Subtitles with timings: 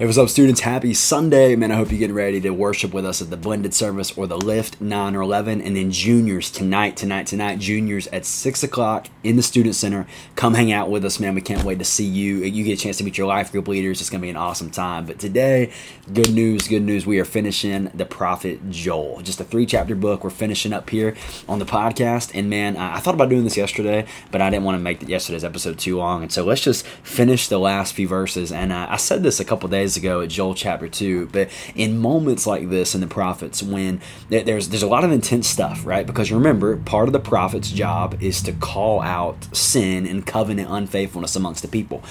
[0.00, 0.62] Hey, what's up, students?
[0.62, 1.54] Happy Sunday.
[1.56, 4.26] Man, I hope you're getting ready to worship with us at the blended service or
[4.26, 5.60] the lift 9 or 11.
[5.60, 10.06] And then juniors tonight, tonight, tonight, juniors at 6 o'clock in the Student Center.
[10.36, 11.34] Come hang out with us, man.
[11.34, 12.38] We can't wait to see you.
[12.38, 14.00] You get a chance to meet your life group leaders.
[14.00, 15.04] It's going to be an awesome time.
[15.04, 15.70] But today,
[16.10, 17.04] good news, good news.
[17.04, 19.20] We are finishing the prophet Joel.
[19.20, 20.24] Just a three chapter book.
[20.24, 21.14] We're finishing up here
[21.46, 22.30] on the podcast.
[22.32, 25.44] And man, I thought about doing this yesterday, but I didn't want to make yesterday's
[25.44, 26.22] episode too long.
[26.22, 28.50] And so let's just finish the last few verses.
[28.50, 31.26] And I said this a couple days days ago at Joel chapter 2.
[31.32, 35.48] But in moments like this in the prophets, when there's there's a lot of intense
[35.48, 36.06] stuff, right?
[36.06, 41.34] Because remember, part of the prophet's job is to call out sin and covenant unfaithfulness
[41.34, 42.02] amongst the people.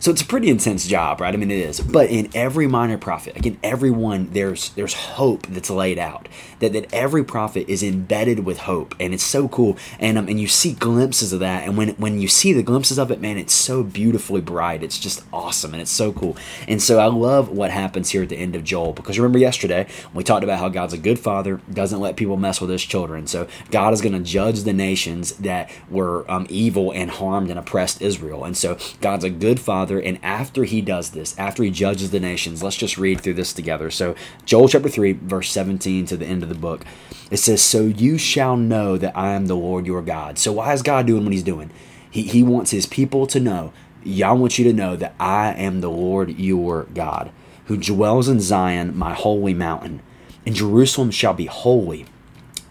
[0.00, 1.34] So it's a pretty intense job, right?
[1.34, 1.80] I mean, it is.
[1.80, 6.28] But in every minor prophet, again, every one, there's there's hope that's laid out.
[6.60, 9.76] That that every prophet is embedded with hope, and it's so cool.
[9.98, 11.64] And um, and you see glimpses of that.
[11.64, 14.82] And when when you see the glimpses of it, man, it's so beautifully bright.
[14.82, 16.36] It's just awesome, and it's so cool.
[16.66, 19.86] And so I love what happens here at the end of Joel because remember yesterday
[20.14, 23.26] we talked about how God's a good father, doesn't let people mess with his children.
[23.26, 27.58] So God is going to judge the nations that were um, evil and harmed and
[27.58, 28.44] oppressed Israel.
[28.44, 32.20] And so God's a good father And after he does this, after he judges the
[32.20, 33.90] nations, let's just read through this together.
[33.90, 36.84] So, Joel chapter 3, verse 17 to the end of the book,
[37.30, 40.38] it says, So you shall know that I am the Lord your God.
[40.38, 41.70] So, why is God doing what he's doing?
[42.10, 43.72] He, he wants his people to know,
[44.04, 47.30] Y'all want you to know that I am the Lord your God,
[47.66, 50.02] who dwells in Zion, my holy mountain.
[50.44, 52.06] And Jerusalem shall be holy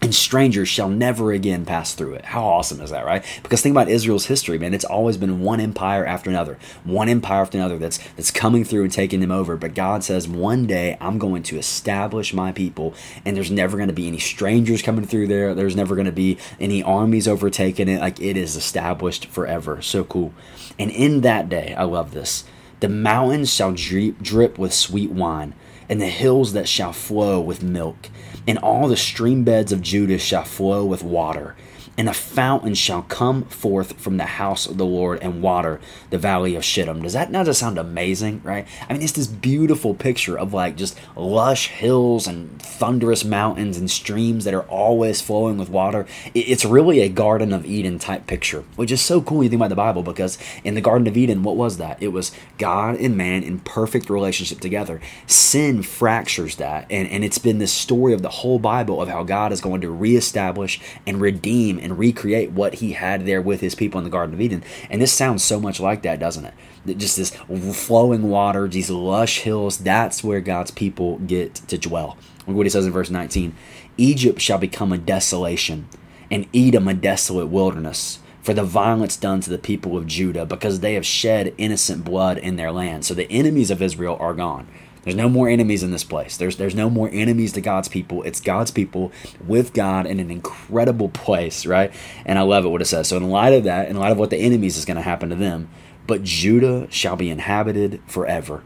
[0.08, 2.24] and strangers shall never again pass through it.
[2.24, 3.22] How awesome is that, right?
[3.42, 4.72] Because think about Israel's history, man.
[4.72, 8.84] It's always been one empire after another, one empire after another that's that's coming through
[8.84, 9.58] and taking them over.
[9.58, 12.94] But God says, one day I'm going to establish my people,
[13.26, 15.52] and there's never going to be any strangers coming through there.
[15.52, 18.00] There's never going to be any armies overtaking it.
[18.00, 19.82] Like it is established forever.
[19.82, 20.32] So cool.
[20.78, 22.44] And in that day, I love this.
[22.80, 25.52] The mountains shall drip, drip with sweet wine,
[25.88, 28.08] and the hills that shall flow with milk
[28.46, 31.54] and all the stream beds of Judah shall flow with water,
[31.98, 36.16] and a fountain shall come forth from the house of the Lord and water the
[36.16, 37.02] valley of Shittim.
[37.02, 38.66] Does that not just sound amazing, right?
[38.88, 43.90] I mean, it's this beautiful picture of like just lush hills and thunderous mountains and
[43.90, 46.06] streams that are always flowing with water.
[46.34, 49.58] It's really a Garden of Eden type picture, which is so cool when you think
[49.58, 52.00] about the Bible because in the Garden of Eden, what was that?
[52.00, 55.00] It was God and man in perfect relationship together.
[55.26, 59.24] Sin fractures that, and, and it's been this story of the whole Bible of how
[59.24, 63.74] God is going to reestablish and redeem and recreate what he had there with his
[63.74, 64.62] people in the Garden of Eden.
[64.90, 66.98] And this sounds so much like that, doesn't it?
[66.98, 72.18] Just this flowing water, these lush hills, that's where God's people get to dwell.
[72.46, 73.54] Look what he says in verse 19
[73.96, 75.88] Egypt shall become a desolation,
[76.30, 80.80] and Edom a desolate wilderness for the violence done to the people of Judah, because
[80.80, 83.04] they have shed innocent blood in their land.
[83.04, 84.68] So the enemies of Israel are gone.
[85.08, 86.36] There's no more enemies in this place.
[86.36, 88.22] There's there's no more enemies to God's people.
[88.24, 89.10] It's God's people
[89.46, 91.94] with God in an incredible place, right?
[92.26, 93.08] And I love it what it says.
[93.08, 95.30] So in light of that, in light of what the enemies is going to happen
[95.30, 95.70] to them,
[96.06, 98.64] but Judah shall be inhabited forever,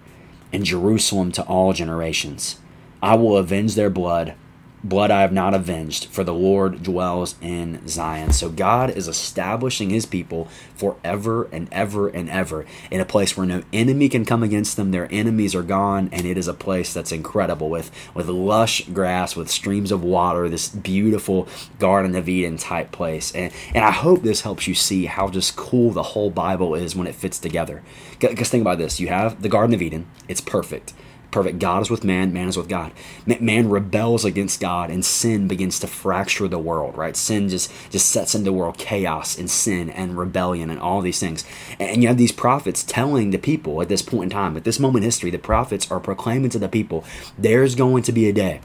[0.53, 2.59] and Jerusalem to all generations.
[3.01, 4.35] I will avenge their blood
[4.85, 8.33] blood I have not avenged, for the Lord dwells in Zion.
[8.33, 13.47] So God is establishing his people forever and ever and ever in a place where
[13.47, 14.91] no enemy can come against them.
[14.91, 19.37] Their enemies are gone, and it is a place that's incredible with, with lush grass,
[19.37, 23.33] with streams of water, this beautiful Garden of Eden type place.
[23.33, 26.97] And, and I hope this helps you see how just cool the whole Bible is
[26.97, 27.83] when it fits together.
[28.19, 30.93] Because think about this you have the Garden of Eden, it's perfect
[31.33, 31.59] perfect.
[31.59, 32.93] God is with man, man is with God.
[33.27, 37.17] Man rebels against God, and sin begins to fracture the world, right?
[37.17, 41.19] Sin just, just sets into the world chaos and sin and rebellion and all these
[41.19, 41.45] things.
[41.81, 44.79] And you have these prophets telling the people at this point in time, at this
[44.79, 47.05] moment in history, the prophets are proclaiming to the people,
[47.37, 48.61] there's going to be a day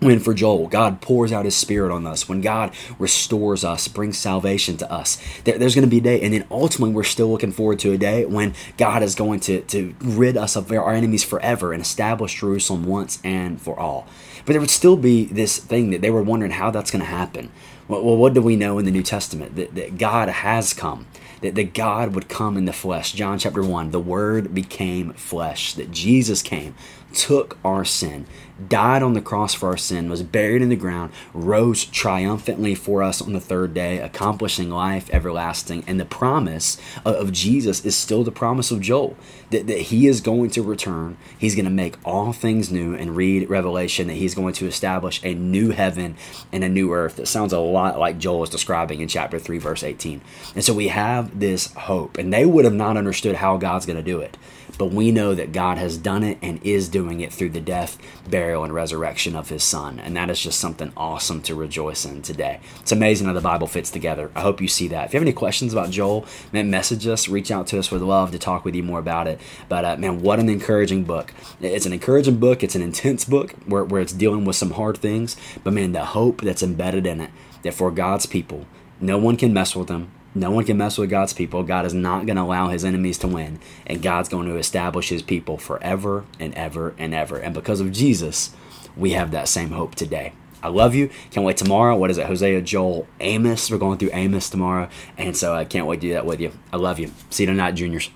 [0.00, 4.18] when for Joel, God pours out his spirit on us, when God restores us, brings
[4.18, 6.20] salvation to us, there, there's going to be a day.
[6.20, 9.62] And then ultimately, we're still looking forward to a day when God is going to,
[9.62, 14.06] to rid us of our enemies forever and establish Jerusalem once and for all.
[14.44, 17.10] But there would still be this thing that they were wondering how that's going to
[17.10, 17.50] happen.
[17.88, 19.56] Well, what do we know in the New Testament?
[19.56, 21.06] That, that God has come,
[21.40, 23.12] that, that God would come in the flesh.
[23.12, 26.74] John chapter 1, the Word became flesh, that Jesus came
[27.16, 28.26] took our sin,
[28.68, 33.02] died on the cross for our sin, was buried in the ground, rose triumphantly for
[33.02, 35.84] us on the third day, accomplishing life everlasting.
[35.86, 39.16] And the promise of Jesus is still the promise of Joel
[39.50, 41.16] that, that he is going to return.
[41.38, 45.20] He's going to make all things new and read Revelation that he's going to establish
[45.24, 46.16] a new heaven
[46.52, 47.16] and a new earth.
[47.16, 50.20] That sounds a lot like Joel is describing in chapter 3, verse 18.
[50.54, 53.96] And so we have this hope, and they would have not understood how God's going
[53.96, 54.36] to do it
[54.78, 57.98] but we know that God has done it and is doing it through the death,
[58.28, 59.98] burial, and resurrection of his son.
[59.98, 62.60] And that is just something awesome to rejoice in today.
[62.80, 64.30] It's amazing how the Bible fits together.
[64.34, 65.06] I hope you see that.
[65.06, 67.90] If you have any questions about Joel, man, message us, reach out to us.
[67.90, 69.40] We'd love to talk with you more about it.
[69.68, 71.32] But uh, man, what an encouraging book.
[71.60, 74.98] It's an encouraging book, it's an intense book where, where it's dealing with some hard
[74.98, 75.36] things.
[75.64, 77.30] But man, the hope that's embedded in it
[77.62, 78.66] that for God's people,
[79.00, 80.10] no one can mess with them.
[80.36, 81.62] No one can mess with God's people.
[81.62, 83.58] God is not going to allow his enemies to win.
[83.86, 87.38] And God's going to establish his people forever and ever and ever.
[87.38, 88.50] And because of Jesus,
[88.98, 90.34] we have that same hope today.
[90.62, 91.08] I love you.
[91.30, 91.96] Can't wait tomorrow.
[91.96, 92.26] What is it?
[92.26, 93.70] Hosea, Joel, Amos.
[93.70, 94.90] We're going through Amos tomorrow.
[95.16, 96.52] And so I can't wait to do that with you.
[96.70, 97.12] I love you.
[97.30, 98.10] See you tonight, juniors.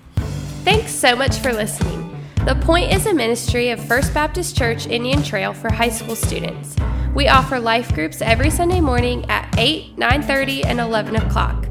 [0.63, 2.07] Thanks so much for listening.
[2.45, 6.75] The Point is a ministry of First Baptist Church Indian Trail for high school students.
[7.15, 11.70] We offer life groups every Sunday morning at 8, 9:30, and 11 o'clock